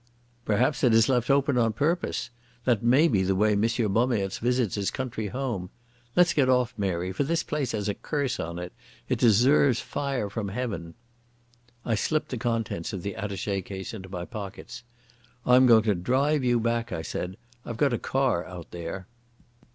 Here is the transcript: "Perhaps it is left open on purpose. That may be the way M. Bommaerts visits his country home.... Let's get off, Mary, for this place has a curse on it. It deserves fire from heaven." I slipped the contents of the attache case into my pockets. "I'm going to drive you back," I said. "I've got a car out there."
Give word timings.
"Perhaps 0.45 0.83
it 0.83 0.95
is 0.95 1.07
left 1.09 1.29
open 1.29 1.59
on 1.59 1.73
purpose. 1.73 2.31
That 2.65 2.81
may 2.81 3.07
be 3.07 3.21
the 3.21 3.35
way 3.35 3.51
M. 3.51 3.61
Bommaerts 3.61 4.39
visits 4.39 4.73
his 4.73 4.89
country 4.89 5.27
home.... 5.27 5.69
Let's 6.15 6.33
get 6.33 6.49
off, 6.49 6.73
Mary, 6.75 7.11
for 7.11 7.23
this 7.23 7.43
place 7.43 7.73
has 7.73 7.87
a 7.87 7.93
curse 7.93 8.39
on 8.39 8.57
it. 8.57 8.73
It 9.07 9.19
deserves 9.19 9.79
fire 9.79 10.27
from 10.27 10.47
heaven." 10.47 10.95
I 11.85 11.93
slipped 11.93 12.29
the 12.29 12.37
contents 12.39 12.93
of 12.93 13.03
the 13.03 13.15
attache 13.15 13.61
case 13.61 13.93
into 13.93 14.09
my 14.09 14.25
pockets. 14.25 14.81
"I'm 15.45 15.67
going 15.67 15.83
to 15.83 15.93
drive 15.93 16.43
you 16.43 16.59
back," 16.59 16.91
I 16.91 17.03
said. 17.03 17.37
"I've 17.63 17.77
got 17.77 17.93
a 17.93 17.99
car 17.99 18.43
out 18.45 18.71
there." 18.71 19.07